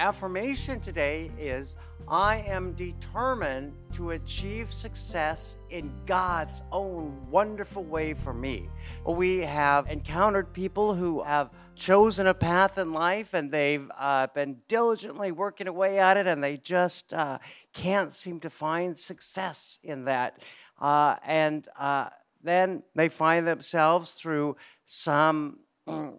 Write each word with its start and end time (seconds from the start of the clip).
Affirmation 0.00 0.80
today 0.80 1.30
is 1.38 1.76
I 2.08 2.42
am 2.46 2.72
determined 2.72 3.74
to 3.92 4.12
achieve 4.12 4.72
success 4.72 5.58
in 5.68 5.92
God's 6.06 6.62
own 6.72 7.30
wonderful 7.30 7.84
way 7.84 8.14
for 8.14 8.32
me. 8.32 8.70
We 9.04 9.40
have 9.40 9.90
encountered 9.90 10.54
people 10.54 10.94
who 10.94 11.22
have 11.22 11.50
chosen 11.74 12.28
a 12.28 12.32
path 12.32 12.78
in 12.78 12.94
life 12.94 13.34
and 13.34 13.52
they've 13.52 13.90
uh, 13.98 14.28
been 14.28 14.56
diligently 14.68 15.32
working 15.32 15.68
away 15.68 15.98
at 15.98 16.16
it 16.16 16.26
and 16.26 16.42
they 16.42 16.56
just 16.56 17.12
uh, 17.12 17.36
can't 17.74 18.14
seem 18.14 18.40
to 18.40 18.48
find 18.48 18.96
success 18.96 19.78
in 19.82 20.06
that. 20.06 20.38
Uh, 20.80 21.16
and 21.26 21.68
uh, 21.78 22.08
then 22.42 22.82
they 22.94 23.10
find 23.10 23.46
themselves 23.46 24.12
through 24.12 24.56
some 24.86 25.58
mm, 25.86 26.14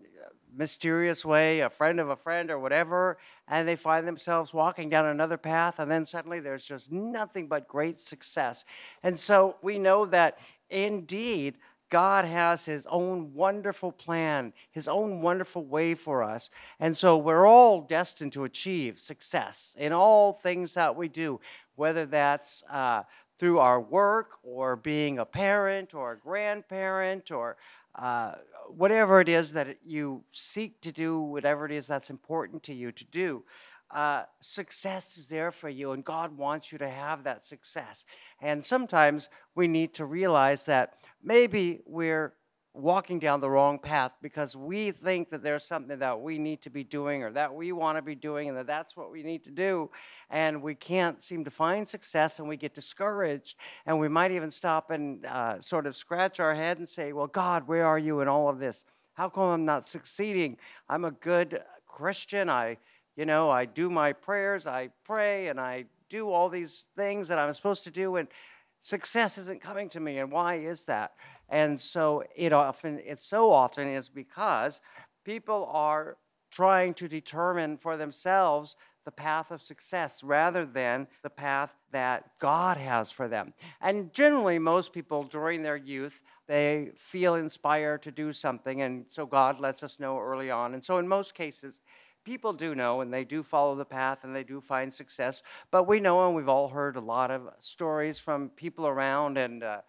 mysterious 0.56 1.26
way, 1.26 1.62
a 1.62 1.70
friend 1.70 2.00
of 2.00 2.10
a 2.10 2.16
friend 2.16 2.52
or 2.52 2.60
whatever, 2.60 3.18
and 3.48 3.68
they 3.68 3.76
find 3.76 4.08
themselves 4.08 4.54
walking 4.54 4.90
down 4.90 5.06
another 5.06 5.38
path, 5.38 5.80
and 5.80 5.90
then 5.90 6.06
suddenly 6.06 6.40
there's 6.40 6.66
just 6.66 6.92
nothing 6.92 7.48
but 7.48 7.68
great 7.68 8.00
success. 8.00 8.66
And 9.04 9.20
so 9.20 9.56
we 9.62 9.80
know 9.80 10.06
that 10.06 10.40
indeed 10.70 11.56
God 11.90 12.24
has 12.24 12.66
His 12.66 12.88
own 12.90 13.34
wonderful 13.34 13.92
plan, 13.92 14.54
His 14.72 14.88
own 14.88 15.22
wonderful 15.22 15.66
way 15.66 15.94
for 15.94 16.24
us. 16.24 16.50
And 16.80 16.98
so 16.98 17.18
we're 17.18 17.46
all 17.46 17.82
destined 17.82 18.32
to 18.34 18.46
achieve 18.46 18.98
success 18.98 19.76
in 19.78 19.92
all 19.92 20.34
things 20.34 20.74
that 20.74 20.96
we 20.96 21.10
do, 21.10 21.42
whether 21.76 22.06
that's 22.06 22.64
uh, 22.70 23.04
through 23.42 23.58
our 23.58 23.82
work 23.82 24.34
or 24.44 24.76
being 24.76 25.18
a 25.18 25.26
parent 25.26 25.96
or 25.96 26.12
a 26.12 26.18
grandparent 26.20 27.32
or 27.32 27.58
uh, 27.96 28.34
whatever 28.68 29.20
it 29.20 29.28
is 29.28 29.52
that 29.54 29.78
you 29.84 30.24
seek 30.32 30.80
to 30.80 30.92
do, 30.92 31.20
whatever 31.20 31.66
it 31.66 31.72
is 31.72 31.88
that's 31.88 32.12
important 32.12 32.62
to 32.62 32.72
you 32.72 32.92
to 32.92 33.04
do, 33.06 33.44
uh, 33.90 34.26
success 34.42 35.18
is 35.18 35.28
there 35.28 35.52
for 35.52 35.70
you, 35.70 35.94
and 35.94 36.06
God 36.06 36.38
wants 36.38 36.72
you 36.72 36.78
to 36.78 36.88
have 36.88 37.24
that 37.24 37.44
success. 37.44 38.06
And 38.44 38.64
sometimes 38.64 39.28
we 39.56 39.68
need 39.68 39.96
to 39.96 40.06
realize 40.06 40.64
that 40.66 40.94
maybe 41.24 41.80
we're 41.88 42.34
walking 42.74 43.20
down 43.20 43.42
the 43.42 43.50
wrong 43.50 43.78
path 43.78 44.14
because 44.22 44.56
we 44.56 44.92
think 44.92 45.30
that 45.30 45.44
there's 45.44 45.66
something 45.66 46.00
that 46.00 46.22
we 46.22 46.38
need 46.38 46.62
to 46.62 46.70
be 46.70 46.84
doing 46.84 47.22
or 47.22 47.32
that 47.32 47.54
we 47.54 47.74
want 47.74 47.98
to 47.98 48.02
be 48.02 48.16
doing 48.16 48.48
and 48.48 48.58
that 48.58 48.68
that's 48.68 48.96
what 48.96 49.12
we 49.12 49.24
need 49.24 49.44
to 49.44 49.52
do. 49.52 49.90
And 50.30 50.62
we 50.62 50.76
can't 50.76 51.22
seem 51.22 51.44
to 51.44 51.52
find 51.52 51.86
success 51.86 52.40
and 52.40 52.48
we 52.48 52.56
get 52.56 52.74
discouraged. 52.74 53.58
And 53.86 54.00
we 54.00 54.08
might 54.08 54.32
even 54.32 54.50
stop 54.52 54.90
and 54.90 55.26
uh, 55.26 55.60
sort 55.60 55.86
of 55.86 55.96
scratch 55.96 56.40
our 56.40 56.56
head 56.56 56.78
and 56.78 56.88
say 56.88 57.12
well 57.12 57.28
god 57.28 57.68
where 57.68 57.86
are 57.86 58.00
you 58.00 58.22
in 58.22 58.28
all 58.28 58.48
of 58.48 58.60
this? 58.60 58.86
How 59.14 59.28
come 59.28 59.50
i'm 59.50 59.66
not 59.66 59.86
succeeding? 59.86 60.58
I'm 60.88 61.04
a 61.04 61.12
good 61.12 61.62
christian. 61.86 62.50
I 62.50 62.78
you 63.18 63.26
know 63.26 63.50
i 63.50 63.66
do 63.66 63.90
my 63.90 64.14
prayers. 64.14 64.66
I 64.66 64.90
pray 65.04 65.50
and 65.50 65.60
i 65.60 65.86
do 66.08 66.30
all 66.30 66.50
these 66.50 66.88
things 66.96 67.28
that 67.28 67.38
i'm 67.38 67.54
supposed 67.54 67.84
to 67.86 67.92
do 67.92 68.16
and 68.18 68.28
success 68.82 69.38
isn't 69.38 69.62
coming 69.62 69.88
to 69.90 70.00
me. 70.00 70.18
And 70.18 70.32
why 70.32 70.56
is 70.56 70.84
that 70.86 71.14
and 71.52 71.80
so 71.80 72.24
it 72.36 72.54
often, 72.54 73.00
it 73.06 73.20
so 73.22 73.52
often 73.52 73.88
is 73.88 74.10
because 74.10 74.82
people 75.26 75.70
are 75.72 76.18
trying 76.50 76.94
to 76.96 77.08
determine 77.08 77.78
for 77.78 77.98
themselves 77.98 78.78
the 79.04 79.12
path 79.12 79.52
of 79.52 79.62
success 79.62 80.24
rather 80.24 80.66
than 80.66 81.08
the 81.24 81.30
path 81.30 81.76
that 81.92 82.30
God 82.40 82.78
has 82.78 83.12
for 83.12 83.28
them. 83.28 83.54
And 83.82 84.14
generally, 84.14 84.60
most 84.60 84.94
people 84.94 85.24
during 85.24 85.64
their 85.64 85.76
youth, 85.76 86.22
they 86.48 86.92
feel 86.96 87.36
inspired 87.36 88.04
to 88.04 88.12
do 88.12 88.32
something, 88.32 88.82
and 88.82 89.06
so 89.10 89.26
God 89.26 89.60
lets 89.60 89.84
us 89.84 90.00
know 90.00 90.20
early 90.20 90.52
on. 90.52 90.74
And 90.74 90.84
so, 90.84 91.00
in 91.00 91.08
most 91.08 91.34
cases, 91.34 91.82
people 92.24 92.54
do 92.54 92.76
know 92.76 93.02
and 93.02 93.12
they 93.12 93.24
do 93.24 93.42
follow 93.42 93.76
the 93.76 93.86
path 93.86 94.24
and 94.24 94.36
they 94.36 94.44
do 94.44 94.62
find 94.62 94.94
success. 94.94 95.42
But 95.72 95.88
we 95.88 96.00
know, 96.00 96.28
and 96.28 96.36
we've 96.36 96.50
all 96.50 96.68
heard 96.68 96.96
a 96.96 97.02
lot 97.02 97.32
of 97.32 97.50
stories 97.60 98.20
from 98.20 98.50
people 98.50 98.88
around 98.88 99.38
and 99.38 99.64
uh, 99.64 99.82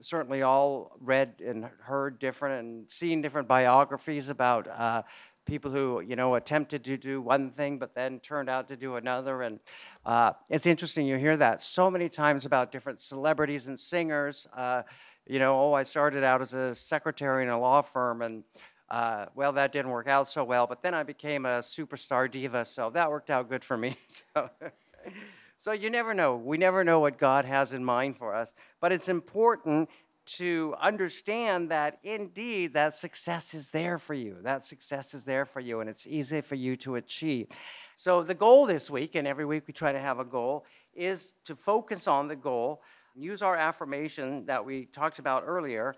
certainly 0.00 0.42
all 0.42 0.96
read 1.00 1.34
and 1.44 1.68
heard 1.80 2.18
different 2.18 2.60
and 2.60 2.90
seen 2.90 3.22
different 3.22 3.48
biographies 3.48 4.28
about 4.28 4.68
uh, 4.68 5.02
people 5.46 5.70
who 5.70 6.00
you 6.00 6.16
know 6.16 6.34
attempted 6.34 6.84
to 6.84 6.96
do 6.96 7.20
one 7.20 7.50
thing 7.50 7.78
but 7.78 7.94
then 7.94 8.18
turned 8.20 8.48
out 8.48 8.68
to 8.68 8.76
do 8.76 8.96
another. 8.96 9.42
And 9.42 9.60
uh, 10.04 10.32
it's 10.50 10.66
interesting 10.66 11.06
you 11.06 11.16
hear 11.16 11.36
that. 11.36 11.62
So 11.62 11.90
many 11.90 12.08
times 12.08 12.46
about 12.46 12.72
different 12.72 13.00
celebrities 13.00 13.68
and 13.68 13.78
singers 13.78 14.46
uh, 14.56 14.82
you 15.26 15.38
know 15.38 15.58
oh 15.58 15.72
i 15.72 15.82
started 15.82 16.22
out 16.22 16.40
as 16.40 16.54
a 16.54 16.74
secretary 16.74 17.42
in 17.42 17.48
a 17.48 17.58
law 17.58 17.82
firm 17.82 18.22
and 18.22 18.44
uh, 18.90 19.26
well 19.34 19.52
that 19.52 19.72
didn't 19.72 19.90
work 19.90 20.06
out 20.06 20.28
so 20.28 20.44
well 20.44 20.66
but 20.66 20.82
then 20.82 20.94
i 20.94 21.02
became 21.02 21.46
a 21.46 21.60
superstar 21.60 22.30
diva 22.30 22.64
so 22.64 22.90
that 22.90 23.10
worked 23.10 23.30
out 23.30 23.48
good 23.48 23.64
for 23.64 23.76
me. 23.76 23.96
So 24.08 24.50
so 25.58 25.72
you 25.72 25.90
never 25.90 26.14
know. 26.14 26.36
We 26.36 26.58
never 26.58 26.84
know 26.84 27.00
what 27.00 27.18
God 27.18 27.44
has 27.44 27.72
in 27.72 27.84
mind 27.84 28.16
for 28.16 28.34
us. 28.34 28.54
But 28.80 28.92
it's 28.92 29.08
important 29.08 29.88
to 30.26 30.74
understand 30.80 31.70
that 31.70 31.98
indeed 32.02 32.72
that 32.74 32.96
success 32.96 33.54
is 33.54 33.68
there 33.68 33.98
for 33.98 34.14
you. 34.14 34.36
That 34.42 34.64
success 34.64 35.14
is 35.14 35.24
there 35.24 35.44
for 35.44 35.60
you, 35.60 35.80
and 35.80 35.90
it's 35.90 36.06
easy 36.06 36.40
for 36.40 36.54
you 36.54 36.76
to 36.78 36.96
achieve. 36.96 37.48
So, 37.96 38.22
the 38.22 38.34
goal 38.34 38.66
this 38.66 38.90
week, 38.90 39.14
and 39.14 39.26
every 39.26 39.44
week 39.44 39.64
we 39.66 39.72
try 39.74 39.92
to 39.92 39.98
have 39.98 40.18
a 40.18 40.24
goal, 40.24 40.64
is 40.94 41.34
to 41.44 41.54
focus 41.54 42.08
on 42.08 42.28
the 42.28 42.36
goal, 42.36 42.82
use 43.14 43.42
our 43.42 43.56
affirmation 43.56 44.46
that 44.46 44.64
we 44.64 44.86
talked 44.86 45.18
about 45.18 45.44
earlier, 45.46 45.94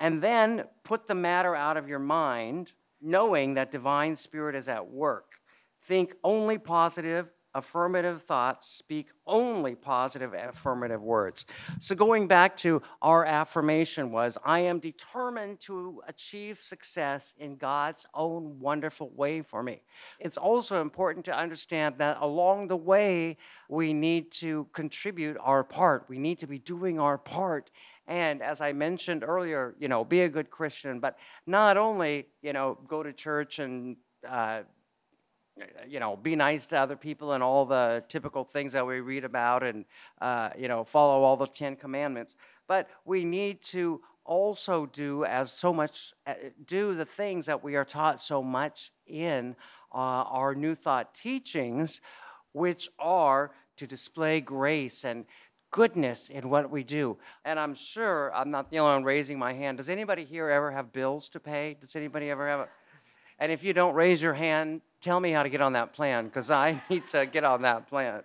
and 0.00 0.22
then 0.22 0.64
put 0.82 1.06
the 1.06 1.14
matter 1.14 1.54
out 1.54 1.76
of 1.76 1.88
your 1.88 1.98
mind, 1.98 2.72
knowing 3.00 3.54
that 3.54 3.70
divine 3.70 4.16
spirit 4.16 4.54
is 4.54 4.68
at 4.68 4.90
work. 4.90 5.34
Think 5.84 6.14
only 6.24 6.58
positive, 6.58 7.30
affirmative 7.54 8.22
thoughts 8.22 8.66
speak 8.66 9.10
only 9.26 9.74
positive 9.74 10.34
affirmative 10.34 11.02
words. 11.02 11.44
So 11.80 11.94
going 11.94 12.28
back 12.28 12.56
to 12.58 12.82
our 13.02 13.24
affirmation 13.24 14.12
was 14.12 14.38
I 14.44 14.60
am 14.60 14.78
determined 14.78 15.60
to 15.60 16.02
achieve 16.06 16.58
success 16.58 17.34
in 17.38 17.56
God's 17.56 18.06
own 18.14 18.60
wonderful 18.60 19.10
way 19.10 19.42
for 19.42 19.62
me. 19.62 19.82
It's 20.18 20.36
also 20.36 20.80
important 20.80 21.24
to 21.26 21.36
understand 21.36 21.96
that 21.98 22.18
along 22.20 22.68
the 22.68 22.76
way 22.76 23.36
we 23.68 23.92
need 23.92 24.30
to 24.32 24.66
contribute 24.72 25.36
our 25.40 25.64
part. 25.64 26.06
We 26.08 26.18
need 26.18 26.38
to 26.40 26.46
be 26.46 26.58
doing 26.58 27.00
our 27.00 27.18
part 27.18 27.70
and 28.08 28.42
as 28.42 28.62
I 28.62 28.72
mentioned 28.72 29.22
earlier, 29.22 29.74
you 29.78 29.86
know, 29.86 30.02
be 30.02 30.22
a 30.22 30.28
good 30.30 30.50
Christian, 30.50 30.98
but 30.98 31.18
not 31.46 31.76
only, 31.76 32.26
you 32.40 32.54
know, 32.54 32.78
go 32.88 33.02
to 33.02 33.12
church 33.12 33.58
and 33.58 33.96
uh, 34.26 34.62
you 35.88 36.00
know, 36.00 36.16
be 36.16 36.36
nice 36.36 36.66
to 36.66 36.78
other 36.78 36.96
people 36.96 37.32
and 37.32 37.42
all 37.42 37.66
the 37.66 38.04
typical 38.08 38.44
things 38.44 38.72
that 38.72 38.86
we 38.86 39.00
read 39.00 39.24
about 39.24 39.62
and, 39.62 39.84
uh, 40.20 40.50
you 40.58 40.68
know, 40.68 40.84
follow 40.84 41.22
all 41.22 41.36
the 41.36 41.46
Ten 41.46 41.76
Commandments. 41.76 42.36
But 42.66 42.88
we 43.04 43.24
need 43.24 43.62
to 43.64 44.00
also 44.24 44.86
do 44.86 45.24
as 45.24 45.50
so 45.50 45.72
much, 45.72 46.12
uh, 46.26 46.34
do 46.66 46.94
the 46.94 47.04
things 47.04 47.46
that 47.46 47.64
we 47.64 47.76
are 47.76 47.84
taught 47.84 48.20
so 48.20 48.42
much 48.42 48.92
in 49.06 49.56
uh, 49.92 49.96
our 49.96 50.54
New 50.54 50.74
Thought 50.74 51.14
teachings, 51.14 52.00
which 52.52 52.90
are 52.98 53.52
to 53.78 53.86
display 53.86 54.40
grace 54.40 55.04
and 55.04 55.24
goodness 55.70 56.30
in 56.30 56.48
what 56.48 56.70
we 56.70 56.82
do. 56.82 57.16
And 57.44 57.58
I'm 57.58 57.74
sure 57.74 58.34
I'm 58.34 58.50
not 58.50 58.70
the 58.70 58.78
only 58.78 58.94
one 58.94 59.04
raising 59.04 59.38
my 59.38 59.52
hand. 59.52 59.78
Does 59.78 59.88
anybody 59.88 60.24
here 60.24 60.48
ever 60.48 60.70
have 60.70 60.92
bills 60.92 61.28
to 61.30 61.40
pay? 61.40 61.76
Does 61.80 61.96
anybody 61.96 62.30
ever 62.30 62.48
have 62.48 62.60
a 62.60 62.68
and 63.38 63.52
if 63.52 63.62
you 63.62 63.72
don't 63.72 63.94
raise 63.94 64.20
your 64.20 64.34
hand, 64.34 64.80
tell 65.00 65.20
me 65.20 65.30
how 65.30 65.42
to 65.42 65.48
get 65.48 65.60
on 65.60 65.74
that 65.74 65.92
plan 65.92 66.26
because 66.26 66.50
I 66.50 66.82
need 66.90 67.08
to 67.10 67.26
get 67.26 67.44
on 67.44 67.62
that 67.62 67.88
plan. 67.88 68.22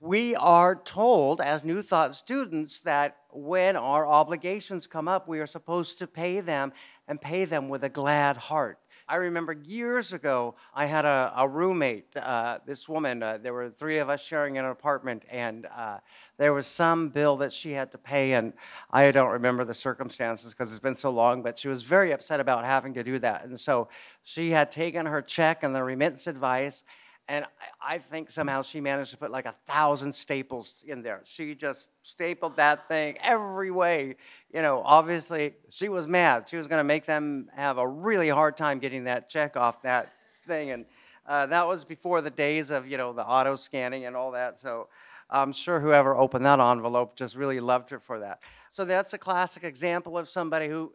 We 0.00 0.34
are 0.36 0.76
told 0.76 1.40
as 1.40 1.64
New 1.64 1.82
Thought 1.82 2.14
students 2.14 2.80
that 2.80 3.18
when 3.30 3.76
our 3.76 4.06
obligations 4.06 4.86
come 4.86 5.08
up, 5.08 5.28
we 5.28 5.40
are 5.40 5.46
supposed 5.46 5.98
to 5.98 6.06
pay 6.06 6.40
them 6.40 6.72
and 7.06 7.20
pay 7.20 7.44
them 7.44 7.68
with 7.68 7.84
a 7.84 7.90
glad 7.90 8.36
heart. 8.36 8.78
I 9.10 9.16
remember 9.16 9.52
years 9.52 10.12
ago, 10.12 10.54
I 10.72 10.86
had 10.86 11.04
a, 11.04 11.32
a 11.36 11.48
roommate, 11.48 12.16
uh, 12.16 12.60
this 12.64 12.88
woman, 12.88 13.24
uh, 13.24 13.38
there 13.42 13.52
were 13.52 13.68
three 13.68 13.98
of 13.98 14.08
us 14.08 14.22
sharing 14.22 14.56
an 14.56 14.66
apartment, 14.66 15.24
and 15.28 15.66
uh, 15.66 15.98
there 16.38 16.52
was 16.52 16.68
some 16.68 17.08
bill 17.08 17.36
that 17.38 17.52
she 17.52 17.72
had 17.72 17.90
to 17.90 17.98
pay, 17.98 18.34
and 18.34 18.52
I 18.92 19.10
don't 19.10 19.30
remember 19.30 19.64
the 19.64 19.74
circumstances 19.74 20.52
because 20.52 20.70
it's 20.70 20.78
been 20.78 20.94
so 20.94 21.10
long, 21.10 21.42
but 21.42 21.58
she 21.58 21.66
was 21.66 21.82
very 21.82 22.12
upset 22.12 22.38
about 22.38 22.64
having 22.64 22.94
to 22.94 23.02
do 23.02 23.18
that. 23.18 23.46
And 23.46 23.58
so 23.58 23.88
she 24.22 24.52
had 24.52 24.70
taken 24.70 25.06
her 25.06 25.22
check 25.22 25.64
and 25.64 25.74
the 25.74 25.82
remittance 25.82 26.28
advice, 26.28 26.84
and 27.30 27.46
I 27.80 27.98
think 27.98 28.28
somehow 28.28 28.62
she 28.62 28.80
managed 28.80 29.12
to 29.12 29.16
put 29.16 29.30
like 29.30 29.46
a 29.46 29.54
thousand 29.64 30.12
staples 30.12 30.84
in 30.84 31.02
there. 31.02 31.20
She 31.22 31.54
just 31.54 31.86
stapled 32.02 32.56
that 32.56 32.88
thing 32.88 33.18
every 33.22 33.70
way. 33.70 34.16
You 34.52 34.62
know, 34.62 34.82
obviously 34.84 35.54
she 35.68 35.88
was 35.88 36.08
mad. 36.08 36.48
She 36.48 36.56
was 36.56 36.66
going 36.66 36.80
to 36.80 36.84
make 36.84 37.06
them 37.06 37.48
have 37.54 37.78
a 37.78 37.86
really 37.86 38.28
hard 38.28 38.56
time 38.56 38.80
getting 38.80 39.04
that 39.04 39.28
check 39.28 39.56
off 39.56 39.80
that 39.82 40.12
thing. 40.48 40.72
And 40.72 40.86
uh, 41.24 41.46
that 41.46 41.68
was 41.68 41.84
before 41.84 42.20
the 42.20 42.30
days 42.30 42.72
of, 42.72 42.88
you 42.88 42.96
know, 42.96 43.12
the 43.12 43.24
auto 43.24 43.54
scanning 43.54 44.06
and 44.06 44.16
all 44.16 44.32
that. 44.32 44.58
So 44.58 44.88
I'm 45.30 45.52
sure 45.52 45.78
whoever 45.78 46.16
opened 46.16 46.44
that 46.46 46.58
envelope 46.58 47.14
just 47.14 47.36
really 47.36 47.60
loved 47.60 47.90
her 47.90 48.00
for 48.00 48.18
that. 48.18 48.40
So 48.72 48.84
that's 48.84 49.12
a 49.12 49.18
classic 49.18 49.62
example 49.62 50.18
of 50.18 50.28
somebody 50.28 50.66
who 50.66 50.92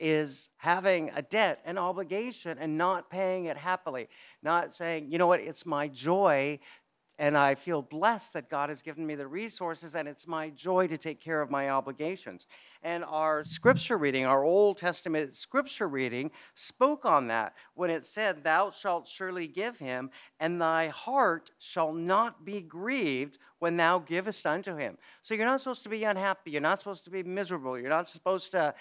is 0.00 0.50
having 0.56 1.10
a 1.14 1.22
debt, 1.22 1.60
an 1.64 1.78
obligation, 1.78 2.58
and 2.58 2.78
not 2.78 3.10
paying 3.10 3.46
it 3.46 3.56
happily. 3.56 4.08
Not 4.42 4.74
saying, 4.74 5.10
you 5.10 5.18
know 5.18 5.26
what, 5.26 5.40
it's 5.40 5.66
my 5.66 5.88
joy 5.88 6.58
and 7.18 7.36
I 7.36 7.56
feel 7.56 7.82
blessed 7.82 8.32
that 8.34 8.48
God 8.48 8.68
has 8.68 8.80
given 8.80 9.04
me 9.04 9.16
the 9.16 9.26
resources, 9.26 9.96
and 9.96 10.06
it's 10.06 10.28
my 10.28 10.50
joy 10.50 10.86
to 10.86 10.96
take 10.96 11.20
care 11.20 11.42
of 11.42 11.50
my 11.50 11.70
obligations. 11.70 12.46
And 12.84 13.04
our 13.04 13.42
scripture 13.42 13.98
reading, 13.98 14.24
our 14.24 14.44
Old 14.44 14.78
Testament 14.78 15.34
scripture 15.34 15.88
reading, 15.88 16.30
spoke 16.54 17.04
on 17.04 17.26
that 17.26 17.54
when 17.74 17.90
it 17.90 18.06
said, 18.06 18.44
Thou 18.44 18.70
shalt 18.70 19.08
surely 19.08 19.48
give 19.48 19.78
him, 19.78 20.10
and 20.38 20.60
thy 20.60 20.88
heart 20.88 21.50
shall 21.58 21.92
not 21.92 22.44
be 22.44 22.60
grieved 22.60 23.38
when 23.58 23.76
thou 23.76 23.98
givest 23.98 24.46
unto 24.46 24.76
him. 24.76 24.96
So 25.22 25.34
you're 25.34 25.44
not 25.44 25.60
supposed 25.60 25.82
to 25.82 25.88
be 25.88 26.04
unhappy. 26.04 26.52
You're 26.52 26.60
not 26.60 26.78
supposed 26.78 27.02
to 27.04 27.10
be 27.10 27.24
miserable. 27.24 27.76
You're 27.76 27.88
not 27.88 28.06
supposed 28.06 28.52
to 28.52 28.72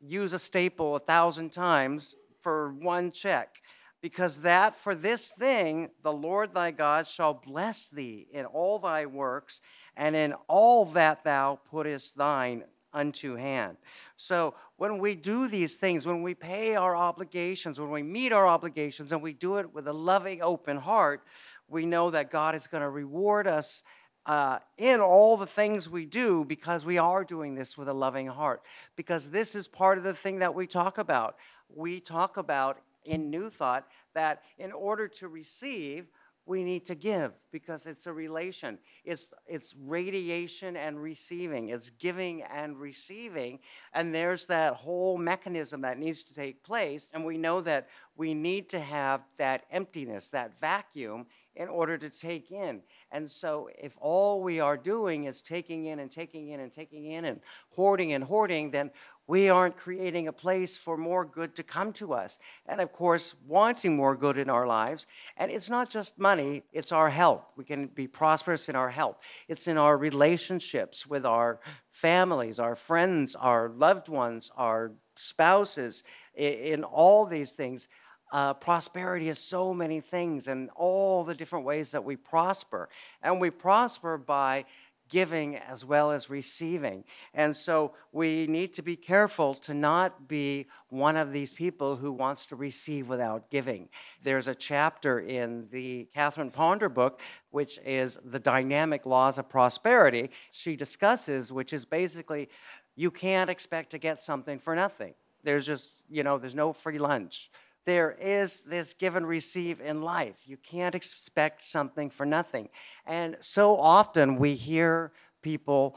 use 0.00 0.32
a 0.32 0.38
staple 0.38 0.96
a 0.96 1.00
thousand 1.00 1.50
times 1.50 2.16
for 2.40 2.72
one 2.72 3.10
check 3.10 3.62
because 4.00 4.40
that 4.40 4.78
for 4.78 4.94
this 4.94 5.32
thing 5.32 5.90
the 6.02 6.12
Lord 6.12 6.54
thy 6.54 6.70
God 6.70 7.06
shall 7.06 7.34
bless 7.34 7.88
thee 7.88 8.28
in 8.32 8.44
all 8.44 8.78
thy 8.78 9.06
works 9.06 9.60
and 9.96 10.14
in 10.14 10.34
all 10.48 10.84
that 10.86 11.24
thou 11.24 11.58
puttest 11.70 12.16
thine 12.16 12.64
unto 12.92 13.36
hand. 13.36 13.76
So 14.16 14.54
when 14.76 14.98
we 14.98 15.14
do 15.14 15.48
these 15.48 15.76
things, 15.76 16.06
when 16.06 16.22
we 16.22 16.34
pay 16.34 16.76
our 16.76 16.96
obligations, 16.96 17.78
when 17.78 17.90
we 17.90 18.02
meet 18.02 18.32
our 18.32 18.46
obligations, 18.46 19.12
and 19.12 19.22
we 19.22 19.32
do 19.32 19.56
it 19.56 19.72
with 19.74 19.86
a 19.86 19.92
loving, 19.92 20.42
open 20.42 20.78
heart, 20.78 21.22
we 21.68 21.84
know 21.84 22.10
that 22.10 22.30
God 22.30 22.54
is 22.54 22.66
going 22.66 22.82
to 22.82 22.88
reward 22.88 23.46
us 23.46 23.82
uh, 24.26 24.58
in 24.76 25.00
all 25.00 25.36
the 25.36 25.46
things 25.46 25.88
we 25.88 26.04
do 26.04 26.44
because 26.44 26.84
we 26.84 26.98
are 26.98 27.24
doing 27.24 27.54
this 27.54 27.78
with 27.78 27.88
a 27.88 27.94
loving 27.94 28.26
heart. 28.26 28.62
Because 28.96 29.30
this 29.30 29.54
is 29.54 29.68
part 29.68 29.98
of 29.98 30.04
the 30.04 30.14
thing 30.14 30.40
that 30.40 30.54
we 30.54 30.66
talk 30.66 30.98
about. 30.98 31.36
We 31.74 32.00
talk 32.00 32.36
about 32.36 32.78
in 33.04 33.30
New 33.30 33.48
Thought 33.48 33.86
that 34.14 34.42
in 34.58 34.72
order 34.72 35.06
to 35.06 35.28
receive, 35.28 36.08
we 36.46 36.62
need 36.62 36.86
to 36.86 36.94
give 36.94 37.32
because 37.50 37.86
it's 37.86 38.06
a 38.06 38.12
relation. 38.12 38.78
It's, 39.04 39.30
it's 39.48 39.74
radiation 39.84 40.76
and 40.76 41.00
receiving, 41.00 41.70
it's 41.70 41.90
giving 41.90 42.44
and 42.44 42.78
receiving. 42.78 43.58
And 43.92 44.14
there's 44.14 44.46
that 44.46 44.74
whole 44.74 45.18
mechanism 45.18 45.80
that 45.80 45.98
needs 45.98 46.22
to 46.22 46.34
take 46.34 46.62
place. 46.62 47.10
And 47.12 47.24
we 47.24 47.36
know 47.36 47.60
that 47.62 47.88
we 48.16 48.32
need 48.32 48.70
to 48.70 48.80
have 48.80 49.22
that 49.38 49.64
emptiness, 49.72 50.28
that 50.28 50.52
vacuum, 50.60 51.26
in 51.56 51.68
order 51.68 51.98
to 51.98 52.10
take 52.10 52.52
in. 52.52 52.80
And 53.12 53.30
so, 53.30 53.68
if 53.78 53.92
all 54.00 54.42
we 54.42 54.60
are 54.60 54.76
doing 54.76 55.24
is 55.24 55.40
taking 55.40 55.86
in 55.86 56.00
and 56.00 56.10
taking 56.10 56.50
in 56.50 56.60
and 56.60 56.72
taking 56.72 57.12
in 57.12 57.24
and 57.24 57.40
hoarding 57.70 58.12
and 58.12 58.24
hoarding, 58.24 58.70
then 58.70 58.90
we 59.28 59.48
aren't 59.48 59.76
creating 59.76 60.28
a 60.28 60.32
place 60.32 60.78
for 60.78 60.96
more 60.96 61.24
good 61.24 61.56
to 61.56 61.62
come 61.62 61.92
to 61.94 62.12
us. 62.12 62.38
And 62.66 62.80
of 62.80 62.92
course, 62.92 63.34
wanting 63.46 63.96
more 63.96 64.14
good 64.16 64.38
in 64.38 64.48
our 64.48 64.66
lives. 64.66 65.06
And 65.36 65.50
it's 65.50 65.68
not 65.68 65.90
just 65.90 66.18
money, 66.18 66.62
it's 66.72 66.92
our 66.92 67.10
health. 67.10 67.44
We 67.56 67.64
can 67.64 67.86
be 67.88 68.06
prosperous 68.06 68.68
in 68.68 68.76
our 68.76 68.90
health, 68.90 69.18
it's 69.48 69.66
in 69.66 69.78
our 69.78 69.96
relationships 69.96 71.06
with 71.06 71.26
our 71.26 71.60
families, 71.90 72.58
our 72.58 72.76
friends, 72.76 73.34
our 73.34 73.68
loved 73.68 74.08
ones, 74.08 74.50
our 74.56 74.92
spouses, 75.14 76.04
in 76.34 76.84
all 76.84 77.26
these 77.26 77.52
things. 77.52 77.88
Uh, 78.32 78.54
prosperity 78.54 79.28
is 79.28 79.38
so 79.38 79.72
many 79.72 80.00
things 80.00 80.48
and 80.48 80.68
all 80.74 81.24
the 81.24 81.34
different 81.34 81.64
ways 81.64 81.92
that 81.92 82.04
we 82.04 82.16
prosper. 82.16 82.88
And 83.22 83.40
we 83.40 83.50
prosper 83.50 84.18
by 84.18 84.64
giving 85.08 85.56
as 85.56 85.84
well 85.84 86.10
as 86.10 86.28
receiving. 86.28 87.04
And 87.32 87.54
so 87.54 87.92
we 88.12 88.46
need 88.46 88.74
to 88.74 88.82
be 88.82 88.96
careful 88.96 89.54
to 89.54 89.74
not 89.74 90.26
be 90.28 90.66
one 90.88 91.16
of 91.16 91.32
these 91.32 91.52
people 91.52 91.96
who 91.96 92.12
wants 92.12 92.46
to 92.46 92.56
receive 92.56 93.08
without 93.08 93.50
giving. 93.50 93.88
There's 94.22 94.48
a 94.48 94.54
chapter 94.54 95.20
in 95.20 95.68
the 95.70 96.08
Catherine 96.14 96.50
Ponder 96.50 96.88
book, 96.88 97.20
which 97.50 97.78
is 97.84 98.18
The 98.24 98.40
Dynamic 98.40 99.06
Laws 99.06 99.38
of 99.38 99.48
Prosperity. 99.48 100.30
She 100.50 100.76
discusses, 100.76 101.52
which 101.52 101.72
is 101.72 101.84
basically 101.84 102.48
you 102.96 103.10
can't 103.10 103.50
expect 103.50 103.90
to 103.90 103.98
get 103.98 104.20
something 104.20 104.58
for 104.58 104.74
nothing. 104.74 105.14
There's 105.44 105.66
just, 105.66 105.92
you 106.10 106.24
know, 106.24 106.38
there's 106.38 106.54
no 106.56 106.72
free 106.72 106.98
lunch 106.98 107.50
there 107.86 108.16
is 108.20 108.58
this 108.58 108.92
give 108.92 109.16
and 109.16 109.26
receive 109.26 109.80
in 109.80 110.02
life. 110.02 110.36
You 110.44 110.56
can't 110.56 110.94
expect 110.94 111.64
something 111.64 112.10
for 112.10 112.26
nothing. 112.26 112.68
And 113.06 113.36
so 113.40 113.76
often 113.78 114.36
we 114.36 114.54
hear 114.54 115.12
people 115.40 115.96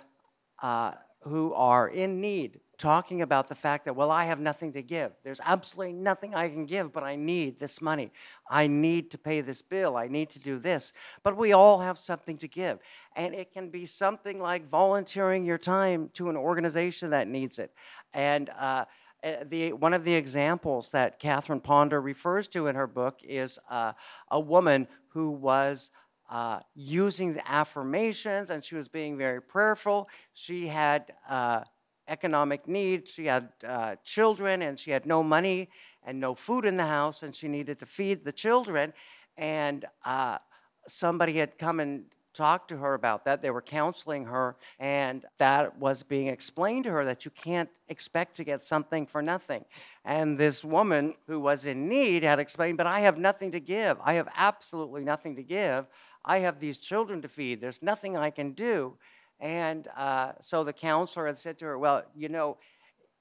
uh, 0.62 0.94
who 1.24 1.54
are 1.54 1.90
in 1.90 2.22
need 2.22 2.60
talking 2.78 3.22
about 3.22 3.50
the 3.50 3.56
fact 3.56 3.84
that, 3.86 3.96
well, 3.96 4.10
I 4.10 4.24
have 4.24 4.40
nothing 4.40 4.72
to 4.72 4.82
give. 4.82 5.12
There's 5.24 5.42
absolutely 5.44 5.94
nothing 5.94 6.34
I 6.34 6.48
can 6.48 6.66
give, 6.66 6.94
but 6.94 7.04
I 7.04 7.18
need 7.18 7.60
this 7.60 7.82
money. 7.82 8.10
I 8.50 8.68
need 8.68 9.12
to 9.12 9.18
pay 9.18 9.42
this 9.42 9.62
bill. 9.62 9.98
I 9.98 10.08
need 10.08 10.30
to 10.30 10.40
do 10.40 10.60
this. 10.60 10.94
But 11.22 11.36
we 11.36 11.52
all 11.52 11.80
have 11.80 11.98
something 11.98 12.38
to 12.38 12.48
give. 12.48 12.80
And 13.18 13.36
it 13.36 13.52
can 13.52 13.70
be 13.70 13.86
something 13.86 14.40
like 14.40 14.66
volunteering 14.70 15.46
your 15.46 15.58
time 15.58 16.10
to 16.14 16.30
an 16.30 16.38
organization 16.38 17.10
that 17.10 17.28
needs 17.28 17.60
it. 17.60 17.74
And 18.14 18.50
uh, 18.58 18.86
uh, 19.24 19.44
the, 19.50 19.74
one 19.74 19.94
of 19.94 20.04
the 20.04 20.14
examples 20.14 20.92
that 20.92 21.20
Catherine 21.20 21.60
Ponder 21.60 22.02
refers 22.02 22.48
to 22.50 22.68
in 22.68 22.76
her 22.76 22.88
book 22.88 23.20
is 23.24 23.60
uh, 23.70 23.94
a 24.32 24.40
woman 24.40 24.88
who 25.10 25.32
was 25.32 25.92
uh, 26.30 26.60
using 26.76 27.34
the 27.34 27.52
affirmations 27.52 28.50
and 28.50 28.64
she 28.64 28.76
was 28.76 28.88
being 28.88 29.18
very 29.18 29.42
prayerful. 29.42 30.10
She 30.34 30.68
had 30.68 31.14
uh, 31.28 31.64
economic 32.08 32.68
needs, 32.68 33.12
she 33.12 33.26
had 33.26 33.50
uh, 33.68 33.96
children, 34.04 34.62
and 34.62 34.78
she 34.78 34.92
had 34.92 35.06
no 35.06 35.24
money 35.24 35.70
and 36.04 36.20
no 36.20 36.34
food 36.34 36.66
in 36.66 36.78
the 36.78 36.86
house, 36.86 37.24
and 37.24 37.36
she 37.36 37.48
needed 37.48 37.80
to 37.80 37.86
feed 37.86 38.26
the 38.26 38.32
children. 38.32 38.94
And 39.38 39.86
uh, 40.06 40.40
somebody 40.88 41.38
had 41.38 41.58
come 41.58 41.80
and 41.80 42.06
talked 42.34 42.70
to 42.70 42.78
her 42.78 42.94
about 42.94 43.26
that. 43.26 43.42
They 43.42 43.50
were 43.50 43.62
counseling 43.62 44.26
her, 44.26 44.56
and 44.80 45.26
that 45.38 45.78
was 45.78 46.04
being 46.04 46.28
explained 46.28 46.86
to 46.86 46.92
her 46.92 47.06
that 47.06 47.26
you 47.26 47.32
can't 47.32 47.70
expect 47.88 48.36
to 48.38 48.44
get 48.44 48.64
something 48.64 49.06
for 49.06 49.22
nothing. 49.22 49.66
And 50.06 50.38
this 50.38 50.64
woman 50.64 51.16
who 51.28 51.40
was 51.40 51.66
in 51.66 51.88
need 51.88 52.24
had 52.24 52.40
explained, 52.40 52.78
But 52.78 52.88
I 52.88 53.02
have 53.02 53.18
nothing 53.18 53.52
to 53.52 53.60
give. 53.60 53.98
I 54.04 54.14
have 54.14 54.30
absolutely 54.36 55.04
nothing 55.04 55.36
to 55.36 55.44
give. 55.44 55.88
I 56.24 56.40
have 56.40 56.60
these 56.60 56.78
children 56.78 57.22
to 57.22 57.28
feed. 57.28 57.62
There's 57.62 57.82
nothing 57.82 58.18
I 58.18 58.30
can 58.30 58.52
do. 58.52 58.96
And 59.40 59.88
uh, 59.96 60.34
so 60.42 60.64
the 60.64 60.74
counselor 60.74 61.28
had 61.28 61.38
said 61.38 61.60
to 61.60 61.66
her, 61.66 61.80
Well, 61.80 62.04
you 62.16 62.30
know, 62.30 62.58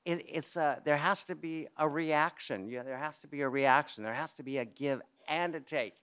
it, 0.05 0.25
it's 0.29 0.57
a, 0.57 0.81
there 0.85 0.97
has 0.97 1.23
to 1.25 1.35
be 1.35 1.69
a 1.77 1.88
reaction. 1.88 2.69
Yeah, 2.69 2.83
there 2.83 2.99
has 2.99 3.19
to 3.21 3.29
be 3.29 3.43
a 3.43 3.49
reaction. 3.49 4.05
There 4.05 4.15
has 4.15 4.33
to 4.35 4.43
be 4.43 4.59
a 4.59 4.65
give 4.65 5.00
and 5.29 5.55
a 5.55 5.61
take. 5.61 5.95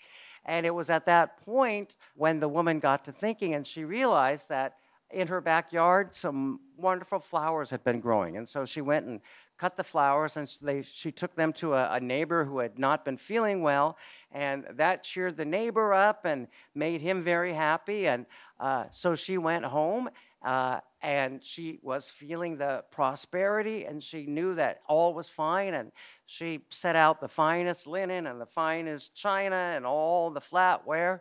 And 0.46 0.66
it 0.66 0.74
was 0.74 0.90
at 0.90 1.06
that 1.08 1.44
point 1.44 1.98
when 2.16 2.40
the 2.40 2.48
woman 2.48 2.80
got 2.80 3.06
to 3.06 3.12
thinking 3.12 3.54
and 3.54 3.66
she 3.66 3.84
realized 3.84 4.50
that 4.50 4.78
in 5.12 5.28
her 5.28 5.42
backyard 5.42 6.14
some 6.14 6.60
wonderful 6.78 7.20
flowers 7.20 7.70
had 7.70 7.84
been 7.84 8.00
growing. 8.00 8.38
And 8.38 8.48
so 8.48 8.66
she 8.66 8.82
went 8.82 9.06
and 9.06 9.22
cut 9.58 9.78
the 9.78 9.84
flowers 9.84 10.38
and 10.38 10.54
they, 10.62 10.82
she 10.82 11.12
took 11.12 11.36
them 11.36 11.54
to 11.54 11.74
a, 11.74 11.94
a 11.94 12.00
neighbor 12.00 12.44
who 12.44 12.60
had 12.60 12.78
not 12.78 13.06
been 13.06 13.18
feeling 13.18 13.62
well. 13.62 13.98
And 14.32 14.66
that 14.72 15.04
cheered 15.04 15.38
the 15.38 15.46
neighbor 15.46 15.94
up 15.94 16.26
and 16.26 16.48
made 16.74 17.02
him 17.02 17.22
very 17.22 17.54
happy. 17.54 18.08
And 18.08 18.26
uh, 18.60 18.86
so 18.92 19.16
she 19.16 19.38
went 19.38 19.66
home 19.66 20.10
uh, 20.44 20.82
and 21.06 21.44
she 21.44 21.78
was 21.84 22.10
feeling 22.10 22.58
the 22.58 22.84
prosperity 22.90 23.86
and 23.86 24.02
she 24.02 24.26
knew 24.26 24.56
that 24.56 24.82
all 24.88 25.14
was 25.14 25.30
fine 25.30 25.76
and 25.76 25.92
she 26.26 26.62
set 26.72 26.96
out 26.96 27.22
the 27.22 27.28
finest 27.28 27.86
linen 27.86 28.26
and 28.26 28.42
the 28.42 28.46
finest 28.48 29.14
china 29.14 29.74
and 29.76 29.86
all 29.86 30.32
the 30.32 30.42
flatware 30.42 31.20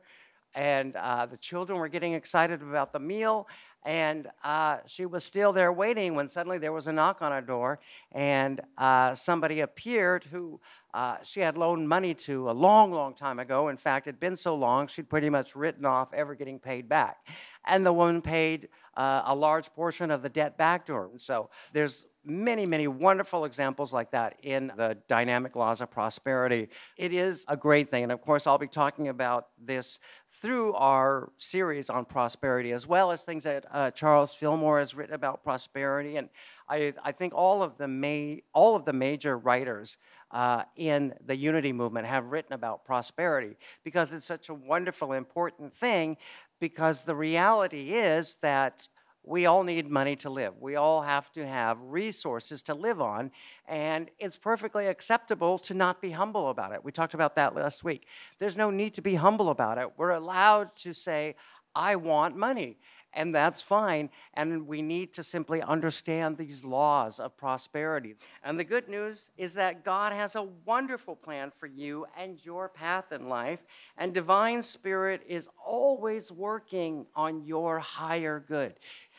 and 0.55 0.97
uh, 0.97 1.27
the 1.27 1.37
children 1.37 1.79
were 1.79 1.89
getting 1.89 2.15
excited 2.15 2.63
about 2.63 2.95
the 2.95 2.99
meal 2.99 3.47
and 3.85 4.27
uh, 4.43 4.79
she 4.87 5.05
was 5.05 5.23
still 5.23 5.53
there 5.53 5.71
waiting 5.71 6.15
when 6.15 6.31
suddenly 6.31 6.57
there 6.57 6.73
was 6.73 6.87
a 6.87 6.93
knock 6.93 7.21
on 7.21 7.31
her 7.31 7.43
door 7.43 7.79
and 8.13 8.63
uh, 8.79 9.15
somebody 9.15 9.61
appeared 9.61 10.25
who 10.25 10.59
uh, 10.95 11.17
she 11.23 11.41
had 11.41 11.59
loaned 11.59 11.89
money 11.89 12.15
to 12.15 12.49
a 12.49 12.53
long 12.53 12.93
long 12.93 13.13
time 13.13 13.39
ago 13.39 13.69
in 13.69 13.77
fact 13.77 14.07
it 14.07 14.11
had 14.11 14.21
been 14.21 14.37
so 14.37 14.55
long 14.55 14.87
she'd 14.87 15.11
pretty 15.11 15.29
much 15.29 15.55
written 15.55 15.85
off 15.85 16.15
ever 16.15 16.35
getting 16.35 16.59
paid 16.59 16.89
back 16.89 17.27
and 17.67 17.85
the 17.85 17.93
woman 17.93 18.23
paid 18.23 18.69
uh, 18.97 19.23
a 19.27 19.35
large 19.35 19.71
portion 19.75 20.11
of 20.11 20.23
the 20.23 20.29
debt 20.29 20.57
back 20.57 20.87
to 20.87 20.95
her 20.95 21.09
and 21.11 21.21
so 21.21 21.51
there's 21.73 22.07
many, 22.25 22.65
many 22.67 22.89
wonderful 22.89 23.45
examples 23.45 23.93
like 23.93 24.11
that 24.13 24.37
in 24.43 24.73
the 24.77 24.97
dynamic 25.09 25.55
laws 25.57 25.81
of 25.81 25.91
prosperity. 25.91 26.69
It 26.97 27.13
is 27.13 27.45
a 27.49 27.57
great 27.57 27.91
thing. 27.91 28.03
And 28.03 28.13
of 28.13 28.21
course, 28.23 28.47
I'll 28.47 28.59
be 28.59 28.67
talking 28.67 29.09
about 29.09 29.49
this 29.63 30.01
through 30.33 30.75
our 30.75 31.31
series 31.37 31.91
on 31.91 32.05
prosperity, 32.05 32.73
as 32.73 32.87
well 32.87 33.11
as 33.11 33.23
things 33.23 33.45
that 33.45 33.67
uh, 33.71 33.91
Charles 33.91 34.35
Fillmore 34.35 34.79
has 34.79 34.95
written 34.95 35.15
about 35.15 35.45
prosperity. 35.45 36.17
And 36.17 36.29
I, 36.69 36.95
I 37.03 37.13
think 37.13 37.35
all 37.35 37.63
of 37.63 37.77
the, 37.77 37.89
ma- 37.89 38.41
all 38.53 38.75
of 38.75 38.85
the 38.85 38.93
major 38.93 39.37
writers 39.39 39.99
uh, 40.35 40.65
in 40.77 41.15
the 41.25 41.37
unity 41.37 41.73
movement 41.73 42.07
have 42.07 42.27
written 42.27 42.53
about 42.53 42.85
prosperity 42.85 43.57
because 43.85 44.13
it's 44.13 44.27
such 44.27 44.49
a 44.49 44.55
wonderful, 44.55 45.13
important 45.13 45.75
thing. 45.75 46.17
Because 46.61 47.05
the 47.05 47.15
reality 47.15 47.93
is 47.93 48.37
that 48.43 48.89
we 49.23 49.47
all 49.47 49.65
need 49.65 49.91
money 49.91 50.17
to 50.17 50.29
live. 50.29 50.55
We 50.61 50.77
all 50.77 51.03
have 51.03 51.33
to 51.33 51.47
have 51.47 51.79
resources 51.81 52.63
to 52.65 52.75
live 52.75 53.01
on, 53.01 53.31
and 53.67 54.11
it's 54.19 54.37
perfectly 54.37 54.87
acceptable 54.87 55.59
to 55.61 55.75
not 55.75 56.03
be 56.03 56.11
humble 56.11 56.51
about 56.51 56.73
it. 56.73 56.85
We 56.85 56.93
talked 56.93 57.15
about 57.15 57.35
that 57.37 57.55
last 57.55 57.85
week. 57.85 58.07
There's 58.39 58.57
no 58.57 58.71
need 58.71 58.95
to 58.95 59.03
be 59.03 59.15
humble 59.15 59.49
about 59.49 59.79
it. 59.79 59.89
We're 59.97 60.11
allowed 60.11 60.77
to 60.77 60.93
say, 60.93 61.37
I 61.75 61.97
want 61.97 62.37
money 62.37 62.79
and 63.15 63.35
that's 63.35 63.63
fine. 63.63 64.11
And 64.35 64.67
we 64.67 64.83
need 64.83 65.15
to 65.15 65.23
simply 65.23 65.63
understand 65.63 66.37
these 66.37 66.65
laws 66.65 67.19
of 67.21 67.37
prosperity. 67.37 68.17
And 68.43 68.59
the 68.59 68.65
good 68.65 68.89
news 68.89 69.31
is 69.37 69.55
that 69.55 69.85
God 69.85 70.13
has 70.13 70.37
a 70.37 70.43
wonderful 70.65 71.17
plan 71.17 71.53
for 71.59 71.67
you 71.67 72.07
and 72.17 72.45
your 72.45 72.69
path 72.69 73.13
in 73.13 73.29
life, 73.29 73.61
and 73.97 74.13
divine 74.13 74.63
spirit 74.63 75.23
is 75.27 75.49
always 75.65 76.31
working 76.31 77.07
on 77.15 77.45
your 77.45 77.79
higher 77.79 78.45
good. 78.47 78.75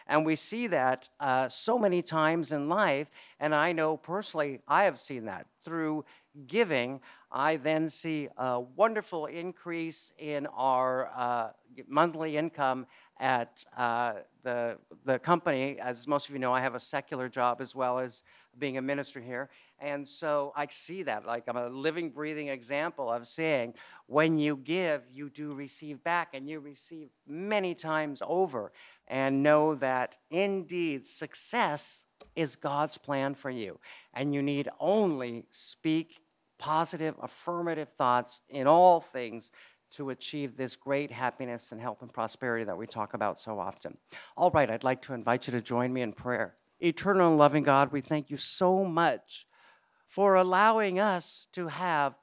And 0.08 0.26
we 0.26 0.36
see 0.36 0.68
that 0.68 1.10
uh, 1.20 1.50
so 1.50 1.80
many 1.80 2.02
times 2.02 2.52
in 2.52 2.70
life. 2.70 3.08
And 3.40 3.56
I 3.56 3.72
know 3.72 3.98
personally, 3.98 4.60
I 4.68 4.84
have 4.84 5.00
seen 5.00 5.26
that 5.26 5.48
through 5.64 6.06
giving. 6.48 7.02
I 7.32 7.58
then 7.58 7.90
see 7.90 8.30
a 8.38 8.60
wonderful 8.60 9.26
increase 9.26 10.14
in 10.20 10.46
our 10.48 11.10
uh, 11.16 11.50
monthly 11.88 12.38
income 12.38 12.86
at 13.20 13.64
uh, 13.78 14.14
the, 14.44 14.78
the 15.06 15.20
company. 15.20 15.78
As 15.80 16.08
most 16.08 16.28
of 16.28 16.34
you 16.34 16.40
know, 16.40 16.54
I 16.54 16.62
have 16.62 16.76
a 16.76 16.80
secular 16.80 17.30
job 17.30 17.62
as 17.62 17.74
well 17.74 18.00
as 18.00 18.24
being 18.58 18.78
a 18.78 18.82
minister 18.82 19.20
here. 19.20 19.50
And 19.80 20.08
so 20.08 20.54
I 20.56 20.68
see 20.70 21.04
that, 21.04 21.26
like 21.26 21.44
I'm 21.48 21.58
a 21.58 21.68
living, 21.68 22.10
breathing 22.10 22.48
example 22.48 23.12
of 23.12 23.28
saying, 23.28 23.74
when 24.08 24.38
you 24.38 24.58
give, 24.58 25.04
you 25.12 25.30
do 25.30 25.54
receive 25.54 26.04
back, 26.04 26.30
and 26.34 26.50
you 26.50 26.60
receive 26.60 27.10
many 27.28 27.76
times 27.76 28.22
over. 28.26 28.72
And 29.08 29.44
know 29.44 29.76
that 29.76 30.18
indeed 30.32 31.08
success 31.08 32.06
is 32.36 32.56
God's 32.56 32.98
plan 32.98 33.36
for 33.36 33.50
you. 33.50 33.80
And 34.14 34.34
you 34.34 34.42
need 34.42 34.70
only 34.80 35.46
speak 35.52 36.22
positive, 36.58 37.16
affirmative 37.22 37.90
thoughts 37.90 38.42
in 38.50 38.68
all 38.68 39.02
things 39.02 39.52
to 39.96 40.10
achieve 40.10 40.58
this 40.58 40.76
great 40.76 41.12
happiness 41.12 41.72
and 41.72 41.80
health 41.80 42.02
and 42.02 42.12
prosperity 42.12 42.66
that 42.66 42.78
we 42.78 42.86
talk 42.86 43.14
about 43.14 43.40
so 43.40 43.60
often. 43.60 43.98
All 44.36 44.52
right, 44.52 44.70
I'd 44.70 44.84
like 44.84 45.02
to 45.04 45.14
invite 45.14 45.48
you 45.48 45.52
to 45.52 45.62
join 45.62 45.94
me 45.94 46.02
in 46.02 46.14
prayer. 46.14 46.56
Eternal 46.80 47.30
and 47.30 47.38
loving 47.38 47.64
God, 47.64 47.92
we 47.92 48.02
thank 48.02 48.30
you 48.30 48.38
so 48.38 48.84
much 48.84 49.48
for 50.06 50.36
allowing 50.36 51.00
us 51.00 51.48
to 51.54 51.68
have 51.68 52.16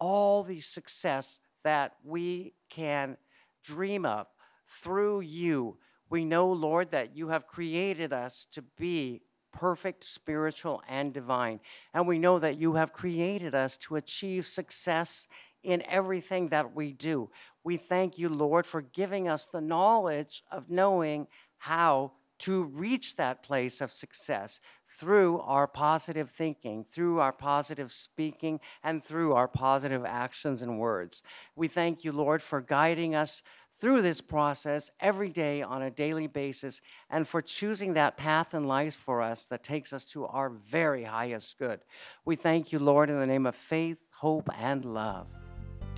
all 0.00 0.42
the 0.42 0.60
success 0.60 1.40
that 1.64 1.96
we 2.04 2.54
can 2.70 3.16
dream 3.62 4.06
of 4.06 4.26
through 4.66 5.20
you. 5.20 5.76
We 6.10 6.24
know, 6.24 6.50
Lord, 6.50 6.90
that 6.92 7.16
you 7.16 7.28
have 7.28 7.46
created 7.46 8.12
us 8.12 8.46
to 8.52 8.62
be 8.62 9.22
perfect, 9.52 10.04
spiritual, 10.04 10.82
and 10.88 11.12
divine. 11.12 11.60
And 11.92 12.06
we 12.06 12.18
know 12.18 12.38
that 12.38 12.58
you 12.58 12.74
have 12.74 12.92
created 12.92 13.54
us 13.54 13.76
to 13.78 13.96
achieve 13.96 14.46
success 14.46 15.26
in 15.62 15.82
everything 15.88 16.48
that 16.48 16.74
we 16.74 16.92
do. 16.92 17.30
We 17.64 17.76
thank 17.76 18.18
you, 18.18 18.28
Lord, 18.28 18.66
for 18.66 18.80
giving 18.80 19.28
us 19.28 19.46
the 19.46 19.60
knowledge 19.60 20.42
of 20.50 20.70
knowing 20.70 21.26
how 21.58 22.12
to 22.40 22.64
reach 22.64 23.16
that 23.16 23.42
place 23.42 23.80
of 23.80 23.90
success 23.90 24.60
through 24.98 25.40
our 25.40 25.66
positive 25.66 26.30
thinking, 26.30 26.84
through 26.90 27.20
our 27.20 27.32
positive 27.32 27.92
speaking, 27.92 28.60
and 28.82 29.04
through 29.04 29.32
our 29.34 29.48
positive 29.48 30.04
actions 30.04 30.62
and 30.62 30.78
words. 30.78 31.22
We 31.54 31.68
thank 31.68 32.04
you, 32.04 32.12
Lord, 32.12 32.42
for 32.42 32.60
guiding 32.60 33.14
us 33.14 33.42
through 33.76 34.02
this 34.02 34.20
process 34.20 34.90
every 34.98 35.28
day 35.28 35.62
on 35.62 35.82
a 35.82 35.90
daily 35.90 36.26
basis 36.26 36.80
and 37.10 37.28
for 37.28 37.40
choosing 37.40 37.94
that 37.94 38.16
path 38.16 38.54
in 38.54 38.64
life 38.64 38.96
for 38.96 39.22
us 39.22 39.44
that 39.46 39.62
takes 39.62 39.92
us 39.92 40.04
to 40.04 40.26
our 40.26 40.50
very 40.50 41.04
highest 41.04 41.58
good. 41.58 41.80
We 42.24 42.34
thank 42.34 42.72
you, 42.72 42.80
Lord, 42.80 43.08
in 43.08 43.20
the 43.20 43.26
name 43.26 43.46
of 43.46 43.54
faith, 43.54 43.98
hope, 44.10 44.50
and 44.58 44.84
love. 44.84 45.28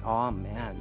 Amen. 0.04 0.76